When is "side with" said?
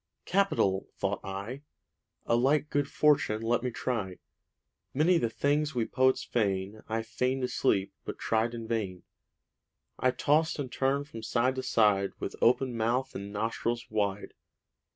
11.61-12.35